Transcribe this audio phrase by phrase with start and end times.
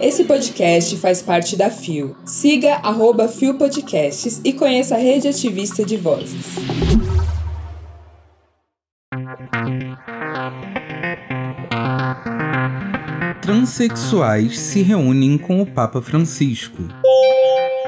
[0.00, 2.16] Esse podcast faz parte da FIO.
[2.24, 6.56] Siga arroba FIO Podcasts e conheça a rede ativista de vozes.
[13.40, 16.82] Transsexuais se reúnem com o Papa Francisco.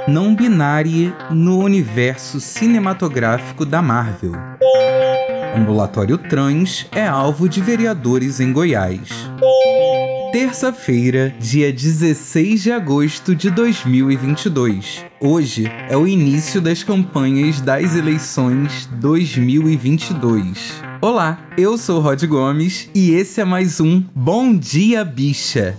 [0.07, 4.33] Não binária no universo cinematográfico da Marvel.
[5.57, 9.34] Ambulatório Trans é alvo de vereadores em Goiás
[10.35, 15.05] terça-feira, dia 16 de agosto de 2022.
[15.21, 20.83] Hoje é o início das campanhas das eleições 2022.
[21.01, 25.77] Olá, eu sou Rod Gomes e esse é mais um Bom Dia Bicha.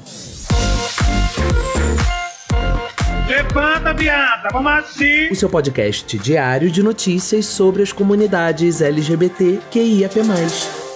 [3.27, 5.27] Levanta, viada, vamos assim!
[5.31, 10.21] O seu podcast diário de notícias sobre as comunidades LGBT QIAP+.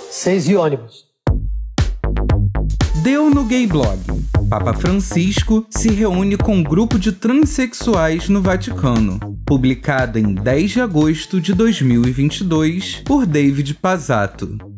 [0.09, 1.08] Seis e ônibus.
[3.09, 3.99] Deu no Gay Blog.
[4.47, 9.19] Papa Francisco se reúne com um grupo de transexuais no Vaticano.
[9.47, 14.68] Publicada em 10 de agosto de 2022 por David Pazato.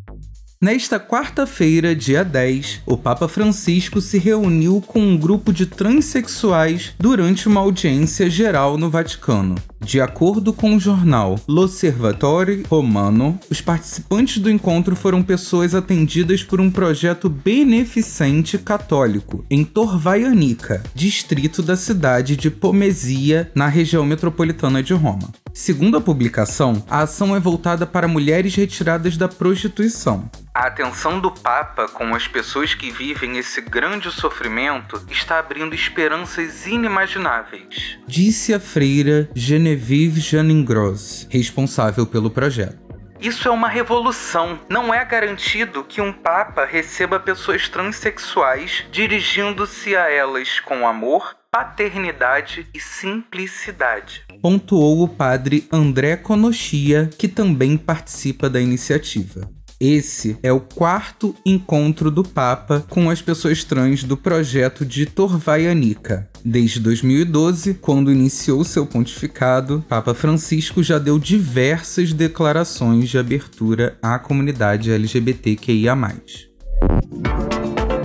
[0.63, 7.47] Nesta quarta-feira, dia 10, o Papa Francisco se reuniu com um grupo de transexuais durante
[7.47, 9.55] uma audiência geral no Vaticano.
[9.83, 16.61] De acordo com o jornal L'Osservatore Romano, os participantes do encontro foram pessoas atendidas por
[16.61, 24.93] um projeto beneficente católico em Torvaianica, distrito da cidade de Pomesia, na região metropolitana de
[24.93, 25.33] Roma.
[25.53, 30.29] Segundo a publicação, a ação é voltada para mulheres retiradas da prostituição.
[30.53, 36.65] A atenção do Papa com as pessoas que vivem esse grande sofrimento está abrindo esperanças
[36.65, 42.80] inimagináveis, disse a freira Genevieve Janingros, responsável pelo projeto.
[43.21, 44.59] Isso é uma revolução.
[44.67, 52.67] Não é garantido que um Papa receba pessoas transexuais dirigindo-se a elas com amor, paternidade
[52.73, 54.25] e simplicidade.
[54.41, 59.47] Pontuou o padre André Conochia, que também participa da iniciativa.
[59.83, 66.29] Esse é o quarto encontro do Papa com as pessoas trans do projeto de Torvaianica.
[66.45, 74.19] Desde 2012, quando iniciou seu pontificado, Papa Francisco já deu diversas declarações de abertura à
[74.19, 75.95] comunidade LGBTQIA.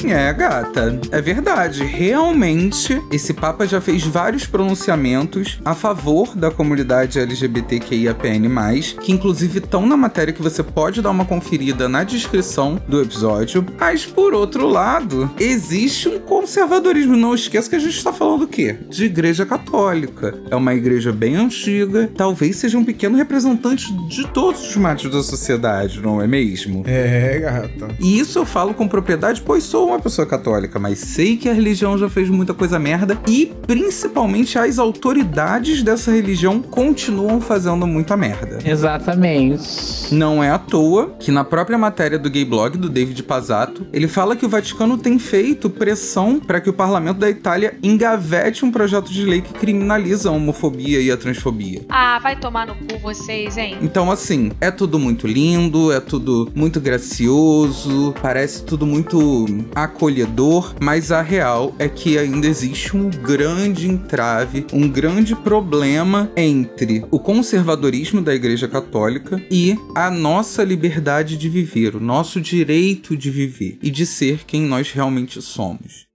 [0.05, 1.85] É, gata, é verdade.
[1.85, 9.87] Realmente, esse Papa já fez vários pronunciamentos a favor da comunidade LGBTQIAPN+, que inclusive estão
[9.87, 13.65] na matéria que você pode dar uma conferida na descrição do episódio.
[13.79, 17.17] Mas, por outro lado, existe um conservadorismo.
[17.17, 18.79] Não esqueça que a gente está falando do quê?
[18.89, 20.35] De igreja católica.
[20.51, 25.23] É uma igreja bem antiga, talvez seja um pequeno representante de todos os matos da
[25.23, 26.83] sociedade, não é mesmo?
[26.87, 27.95] É, gata.
[28.01, 31.49] E isso eu falo com propriedade, pois sou uma uma pessoa católica, mas sei que
[31.49, 37.87] a religião já fez muita coisa merda e principalmente as autoridades dessa religião continuam fazendo
[37.87, 38.59] muita merda.
[38.65, 40.15] Exatamente.
[40.15, 44.07] Não é à toa que na própria matéria do Gay Blog do David Pazzato, ele
[44.07, 48.71] fala que o Vaticano tem feito pressão para que o parlamento da Itália engavete um
[48.71, 51.83] projeto de lei que criminaliza a homofobia e a transfobia.
[51.89, 53.79] Ah, vai tomar no cu vocês, hein?
[53.81, 59.47] Então assim, é tudo muito lindo, é tudo muito gracioso, parece tudo muito
[59.77, 67.05] acolhedor, mas a real é que ainda existe um grande entrave, um grande problema entre
[67.11, 73.31] o conservadorismo da Igreja Católica e a nossa liberdade de viver, o nosso direito de
[73.31, 76.06] viver e de ser quem nós realmente somos.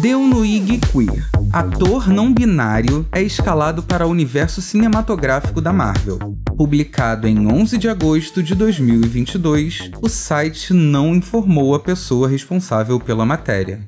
[0.00, 6.18] Deunuig Queer, ator não binário, é escalado para o universo cinematográfico da Marvel.
[6.56, 13.26] Publicado em 11 de agosto de 2022, o site não informou a pessoa responsável pela
[13.26, 13.80] matéria.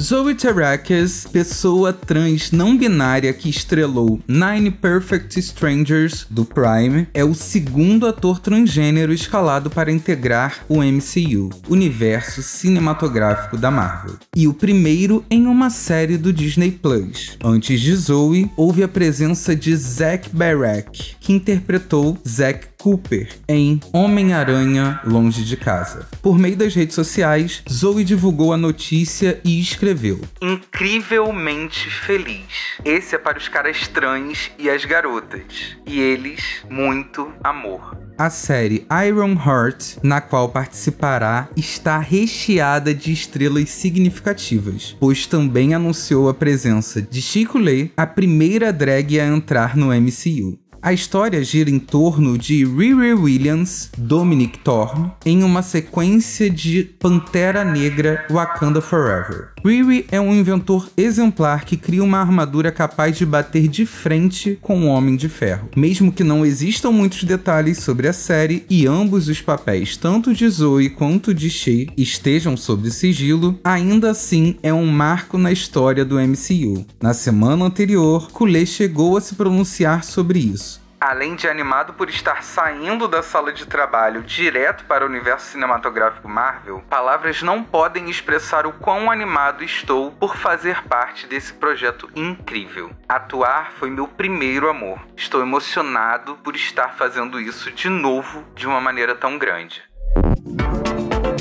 [0.00, 7.34] Zoe Terakes, pessoa trans não binária que estrelou Nine Perfect Strangers do Prime, é o
[7.34, 15.22] segundo ator transgênero escalado para integrar o MCU, universo cinematográfico da Marvel, e o primeiro
[15.30, 17.36] em uma série do Disney Plus.
[17.44, 25.02] Antes de Zoe, houve a presença de Zach Barak, que interpretou Zack Cooper em Homem-Aranha
[25.04, 26.08] Longe de Casa.
[26.22, 32.80] Por meio das redes sociais, Zoe divulgou a notícia e escreveu: Incrivelmente feliz.
[32.82, 35.76] Esse é para os caras trans e as garotas.
[35.86, 37.98] E eles, muito amor.
[38.16, 46.30] A série Iron Heart, na qual participará, está recheada de estrelas significativas, pois também anunciou
[46.30, 50.58] a presença de Chico Lê, a primeira drag a entrar no MCU.
[50.82, 57.62] A história gira em torno de Riri Williams, Dominic Thorne, em uma sequência de Pantera
[57.62, 59.48] Negra Wakanda Forever.
[59.62, 64.80] Riri é um inventor exemplar que cria uma armadura capaz de bater de frente com
[64.80, 65.68] o Homem de Ferro.
[65.76, 70.48] Mesmo que não existam muitos detalhes sobre a série e ambos os papéis, tanto de
[70.48, 76.18] Zoe quanto de Shea, estejam sob sigilo, ainda assim é um marco na história do
[76.18, 76.86] MCU.
[77.02, 80.69] Na semana anterior, Coulet chegou a se pronunciar sobre isso.
[81.00, 86.28] Além de animado por estar saindo da sala de trabalho direto para o universo cinematográfico
[86.28, 92.90] Marvel, palavras não podem expressar o quão animado estou por fazer parte desse projeto incrível.
[93.08, 95.00] Atuar foi meu primeiro amor.
[95.16, 99.89] Estou emocionado por estar fazendo isso de novo de uma maneira tão grande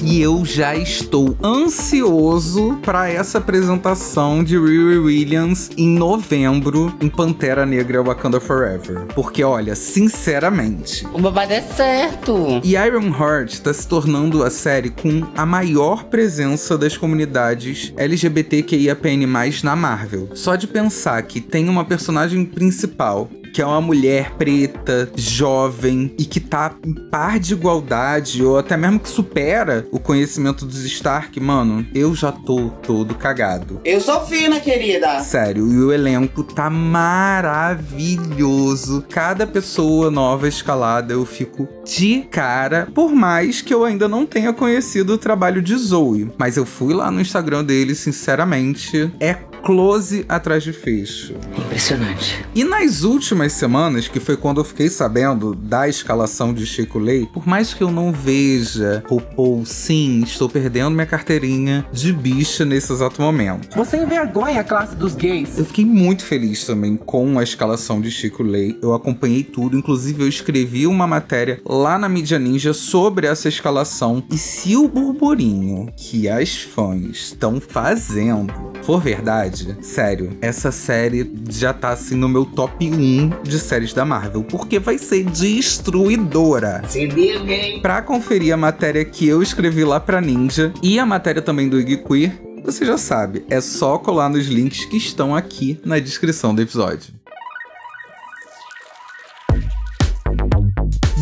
[0.03, 7.65] e eu já estou ansioso para essa apresentação de Riri Williams em novembro em Pantera
[7.65, 9.05] Negra Wakanda Forever.
[9.13, 12.61] Porque olha, sinceramente, o babado é certo.
[12.63, 19.25] E Iron Heart está se tornando a série com a maior presença das comunidades LGBTQIAPN+
[19.63, 20.29] na Marvel.
[20.33, 26.23] Só de pensar que tem uma personagem principal que é uma mulher preta, jovem e
[26.25, 31.39] que tá em par de igualdade, ou até mesmo que supera o conhecimento dos Stark,
[31.39, 33.79] mano, eu já tô todo cagado.
[33.83, 35.19] Eu sou fina, querida.
[35.21, 39.03] Sério, e o elenco tá maravilhoso.
[39.09, 44.53] Cada pessoa nova escalada eu fico de cara, por mais que eu ainda não tenha
[44.53, 46.31] conhecido o trabalho de Zoe.
[46.37, 49.35] Mas eu fui lá no Instagram dele, sinceramente, é
[49.69, 51.35] close atrás de fecho.
[51.55, 52.43] Impressionante.
[52.55, 57.27] E nas últimas semanas, que foi quando eu fiquei sabendo da escalação de Chico Lei,
[57.31, 62.91] por mais que eu não veja RuPaul, sim, estou perdendo minha carteirinha de bicha nesse
[62.91, 63.75] exato momento.
[63.75, 65.59] Você envergonha a classe dos gays.
[65.59, 68.75] Eu fiquei muito feliz também com a escalação de Chico Lei.
[68.81, 74.23] Eu acompanhei tudo, inclusive eu escrevi uma matéria lá na Mídia Ninja sobre essa escalação.
[74.31, 78.51] E se o burburinho que as fãs estão fazendo
[78.81, 83.93] for verdade, verdade, sério, essa série já tá assim no meu top 1 de séries
[83.93, 86.83] da Marvel, porque vai ser destruidora.
[86.87, 87.81] Se liga, hein?
[87.81, 91.79] Pra conferir a matéria que eu escrevi lá pra Ninja e a matéria também do
[91.79, 96.53] Iggy Queer, você já sabe, é só colar nos links que estão aqui na descrição
[96.53, 97.18] do episódio.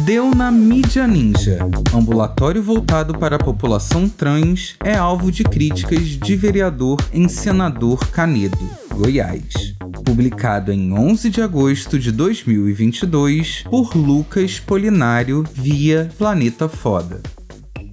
[0.07, 1.59] Deu na mídia ninja.
[1.94, 8.57] Ambulatório voltado para a população trans é alvo de críticas de vereador em senador Canedo,
[8.89, 9.75] Goiás.
[10.06, 17.21] Publicado em 11 de agosto de 2022 por Lucas Polinário via Planeta Foda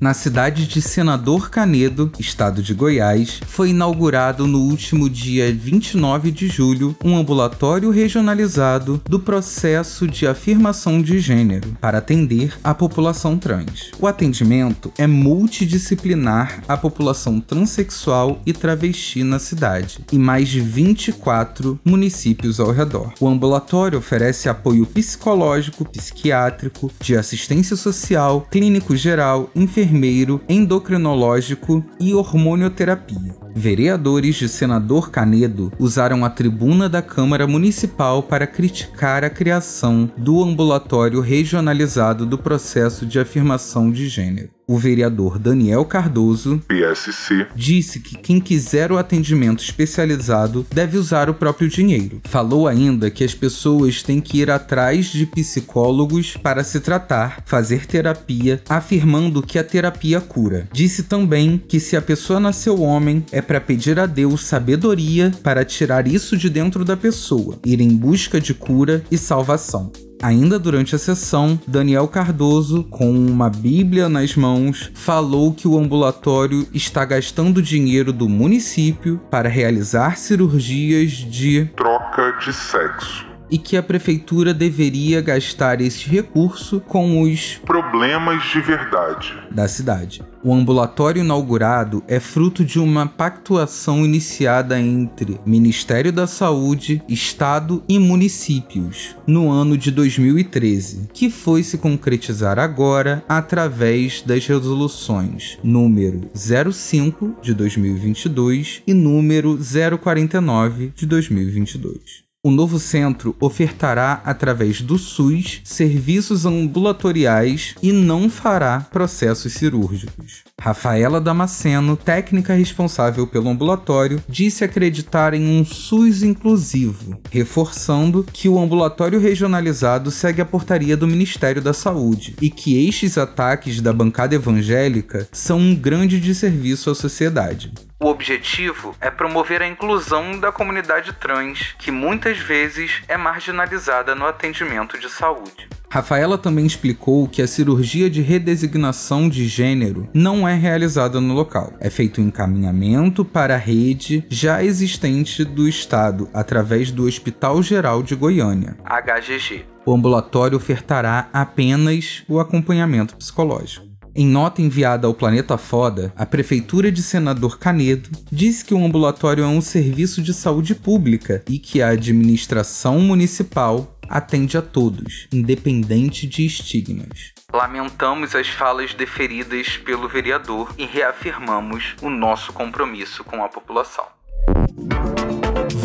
[0.01, 6.49] na cidade de Senador Canedo, estado de Goiás, foi inaugurado no último dia 29 de
[6.49, 13.91] julho um ambulatório regionalizado do processo de afirmação de gênero para atender a população trans.
[13.99, 21.79] O atendimento é multidisciplinar à população transexual e travesti na cidade e mais de 24
[21.85, 23.13] municípios ao redor.
[23.21, 32.15] O ambulatório oferece apoio psicológico, psiquiátrico, de assistência social, clínico geral, enfermeiro enfermeiro, endocrinológico e
[32.15, 33.44] hormonioterapia.
[33.55, 40.43] Vereadores de Senador Canedo usaram a tribuna da Câmara Municipal para criticar a criação do
[40.43, 44.51] ambulatório regionalizado do processo de afirmação de gênero.
[44.67, 51.35] O vereador Daniel Cardoso, PSC, disse que quem quiser o atendimento especializado deve usar o
[51.35, 52.23] próprio dinheiro.
[52.25, 57.85] Falou ainda que as pessoas têm que ir atrás de psicólogos para se tratar, fazer
[57.85, 60.67] terapia, afirmando que a terapia cura.
[60.73, 65.65] Disse também que se a pessoa nasceu homem, é para pedir a Deus sabedoria para
[65.65, 69.93] tirar isso de dentro da pessoa, ir em busca de cura e salvação.
[70.23, 76.67] Ainda durante a sessão, Daniel Cardoso, com uma Bíblia nas mãos, falou que o ambulatório
[76.73, 83.83] está gastando dinheiro do município para realizar cirurgias de troca de sexo e que a
[83.85, 90.25] prefeitura deveria gastar esse recurso com os problemas de verdade da cidade.
[90.43, 97.97] O ambulatório inaugurado é fruto de uma pactuação iniciada entre Ministério da Saúde, Estado e
[97.97, 107.37] municípios no ano de 2013, que foi se concretizar agora através das resoluções número 05
[107.41, 112.25] de 2022 e número 049 de 2022.
[112.47, 120.43] O novo centro ofertará, através do SUS, serviços ambulatoriais e não fará processos cirúrgicos.
[120.61, 128.59] Rafaela Damasceno, técnica responsável pelo ambulatório, disse acreditar em um SUS inclusivo, reforçando que o
[128.59, 134.35] ambulatório regionalizado segue a portaria do Ministério da Saúde e que estes ataques da bancada
[134.35, 137.73] evangélica são um grande desserviço à sociedade.
[138.05, 144.27] O objetivo é promover a inclusão da comunidade trans, que muitas vezes é marginalizada no
[144.27, 145.71] atendimento de saúde.
[145.91, 151.73] Rafaela também explicou que a cirurgia de redesignação de gênero não é realizada no local.
[151.81, 158.03] É feito um encaminhamento para a rede já existente do Estado através do Hospital Geral
[158.03, 159.65] de Goiânia, HGG.
[159.87, 163.94] O ambulatório ofertará apenas o acompanhamento psicológico.
[164.17, 169.43] Em nota enviada ao Planeta Foda, a Prefeitura de Senador Canedo disse que o ambulatório
[169.43, 176.29] é um serviço de saúde pública e que a administração municipal atende a todos, independente
[176.29, 177.33] de estigmas.
[177.53, 184.05] Lamentamos as falas deferidas pelo vereador e reafirmamos o nosso compromisso com a população.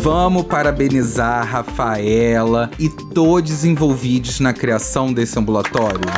[0.02, 6.08] Vamos parabenizar Rafaela e todos envolvidos na criação desse ambulatório.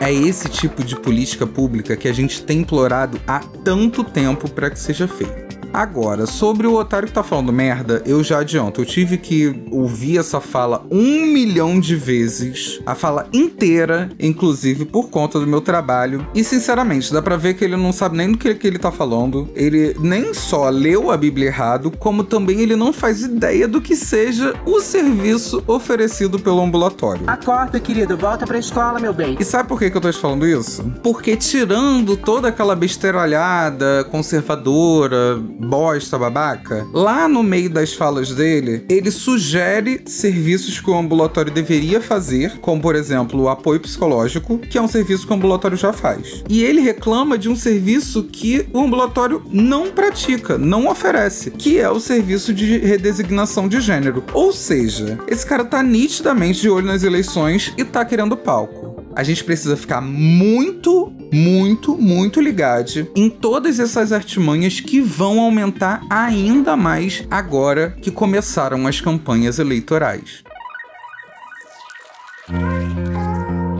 [0.00, 4.70] É esse tipo de política pública que a gente tem implorado há tanto tempo para
[4.70, 5.57] que seja feito.
[5.72, 8.80] Agora, sobre o otário que tá falando merda, eu já adianto.
[8.80, 15.10] Eu tive que ouvir essa fala um milhão de vezes, a fala inteira, inclusive por
[15.10, 16.26] conta do meu trabalho.
[16.34, 18.90] E sinceramente, dá pra ver que ele não sabe nem do que, que ele tá
[18.90, 19.48] falando.
[19.54, 23.94] Ele nem só leu a Bíblia errado, como também ele não faz ideia do que
[23.94, 27.22] seja o serviço oferecido pelo ambulatório.
[27.26, 29.36] Acorda, querido, volta pra escola, meu bem.
[29.38, 30.82] E sabe por que, que eu tô te falando isso?
[31.02, 39.10] Porque tirando toda aquela besteiralhada conservadora, bosta babaca, lá no meio das falas dele, ele
[39.10, 44.82] sugere serviços que o ambulatório deveria fazer, como por exemplo o apoio psicológico, que é
[44.82, 46.42] um serviço que o ambulatório já faz.
[46.48, 51.90] E ele reclama de um serviço que o ambulatório não pratica, não oferece, que é
[51.90, 54.22] o serviço de redesignação de gênero.
[54.32, 58.87] Ou seja, esse cara tá nitidamente de olho nas eleições e tá querendo palco
[59.18, 66.06] a gente precisa ficar muito, muito, muito ligado em todas essas artimanhas que vão aumentar
[66.08, 70.44] ainda mais agora que começaram as campanhas eleitorais.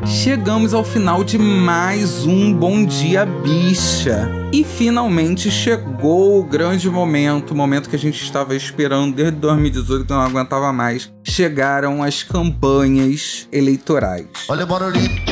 [0.04, 4.28] Chegamos ao final de mais um Bom Dia Bicha.
[4.52, 10.07] E finalmente chegou o grande momento, o momento que a gente estava esperando desde 2018,
[10.07, 11.12] que não aguentava mais.
[11.23, 14.26] Chegaram as campanhas eleitorais.
[14.49, 15.27] Olha, bora ali.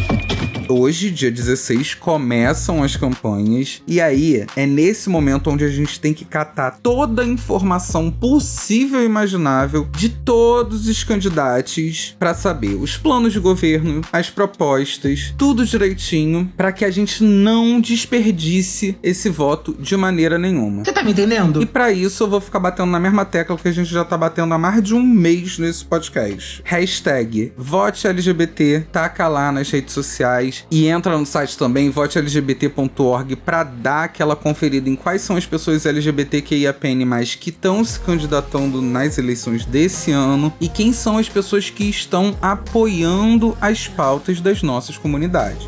[0.69, 6.13] Hoje, dia 16, começam as campanhas e aí é nesse momento onde a gente tem
[6.13, 12.97] que catar toda a informação possível e imaginável de todos os candidatos para saber os
[12.97, 19.73] planos de governo, as propostas, tudo direitinho para que a gente não desperdice esse voto
[19.79, 20.85] de maneira nenhuma.
[20.85, 21.63] Você tá me entendendo?
[21.63, 24.19] E para isso eu vou ficar batendo na mesma tecla que a gente já tá
[24.19, 26.61] batendo há mais de um mês nesse podcast.
[26.65, 33.65] Hashtag vote LGBT, taca lá nas redes sociais e entra no site também, votelgbt.org, para
[33.65, 39.65] dar aquela conferida em quais são as pessoas LGBTQIAPN+, que estão se candidatando nas eleições
[39.65, 45.67] desse ano e quem são as pessoas que estão apoiando as pautas das nossas comunidades.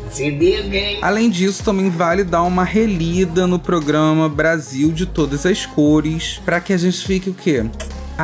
[1.01, 6.59] Além disso, também vale dar uma relida no programa Brasil de Todas as Cores, para
[6.59, 7.65] que a gente fique o quê?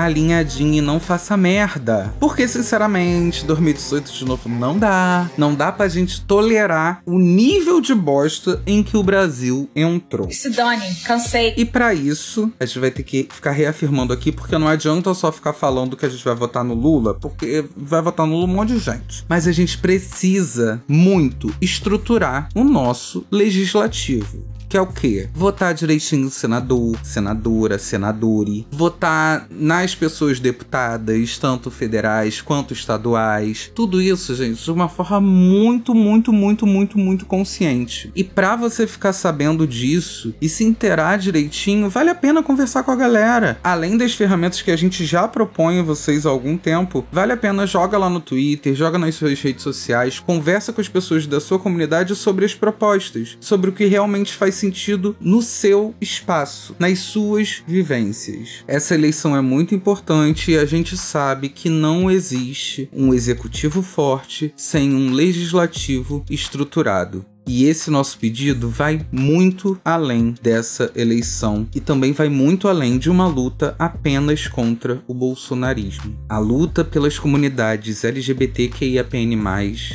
[0.03, 2.13] Alinhadinho e não faça merda.
[2.19, 5.29] Porque, sinceramente, 2018 de novo não dá.
[5.37, 10.29] Não dá pra gente tolerar o nível de bosta em que o Brasil entrou.
[10.31, 11.53] Se dane, cansei.
[11.57, 15.31] E para isso, a gente vai ter que ficar reafirmando aqui, porque não adianta só
[15.31, 18.55] ficar falando que a gente vai votar no Lula, porque vai votar no Lula um
[18.55, 19.25] monte de gente.
[19.27, 25.29] Mas a gente precisa muito estruturar o nosso legislativo que é o quê?
[25.33, 33.71] Votar direitinho senador, senadora, senadore, votar nas pessoas deputadas, tanto federais quanto estaduais.
[33.73, 38.11] Tudo isso, gente, de uma forma muito, muito, muito, muito, muito consciente.
[38.15, 42.91] E para você ficar sabendo disso e se inteirar direitinho, vale a pena conversar com
[42.91, 43.59] a galera.
[43.63, 47.37] Além das ferramentas que a gente já propõe a vocês há algum tempo, vale a
[47.37, 51.39] pena joga lá no Twitter, joga nas suas redes sociais, conversa com as pessoas da
[51.39, 56.99] sua comunidade sobre as propostas, sobre o que realmente faz sentido no seu espaço, nas
[56.99, 58.63] suas vivências.
[58.67, 64.53] Essa eleição é muito importante e a gente sabe que não existe um executivo forte
[64.55, 67.25] sem um legislativo estruturado.
[67.47, 73.09] E esse nosso pedido vai muito além dessa eleição e também vai muito além de
[73.09, 76.17] uma luta apenas contra o bolsonarismo.
[76.27, 79.37] A luta pelas comunidades LGBTQIAPN+,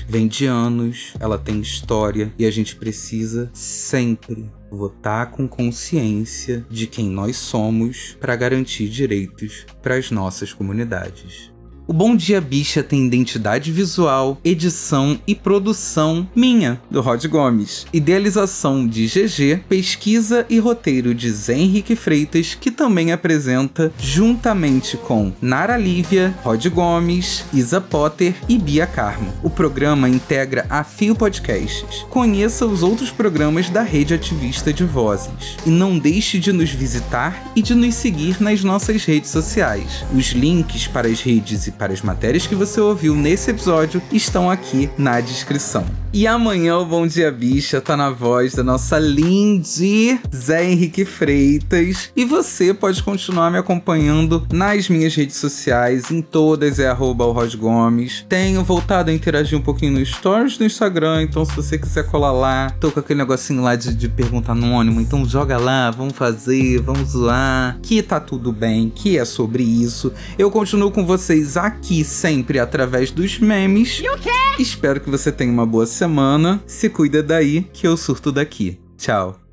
[0.09, 6.87] vem de anos, ela tem história e a gente precisa sempre votar com consciência de
[6.87, 11.51] quem nós somos para garantir direitos para as nossas comunidades.
[11.91, 17.85] O Bom Dia Bicha tem identidade visual, edição e produção minha, do Rod Gomes.
[17.93, 25.33] Idealização de GG, pesquisa e roteiro de Zé Henrique Freitas, que também apresenta juntamente com
[25.43, 29.33] Nara Lívia, Rod Gomes, Isa Potter e Bia Carmo.
[29.43, 32.07] O programa integra a Fio Podcasts.
[32.09, 35.57] Conheça os outros programas da rede ativista de vozes.
[35.67, 40.05] E não deixe de nos visitar e de nos seguir nas nossas redes sociais.
[40.15, 44.51] Os links para as redes e para as matérias que você ouviu nesse episódio estão
[44.51, 45.87] aqui na descrição.
[46.13, 52.11] E amanhã o Bom Dia Bicha tá na voz da nossa Lindy Zé Henrique Freitas.
[52.17, 57.25] E você pode continuar me acompanhando nas minhas redes sociais, em todas é arroba
[57.57, 58.27] Gomes.
[58.29, 62.33] Tenho voltado a interagir um pouquinho nos stories do Instagram, então se você quiser colar
[62.33, 66.81] lá, tô com aquele negocinho lá de, de pergunta anônimo, então joga lá, vamos fazer,
[66.83, 70.13] vamos zoar, que tá tudo bem, que é sobre isso.
[70.37, 74.01] Eu continuo com vocês aqui sempre através dos memes.
[74.03, 74.31] E o quê?
[74.59, 76.63] Espero que você tenha uma boa semana.
[76.67, 78.79] Se cuida daí, que eu surto daqui.
[78.99, 79.50] Tchau.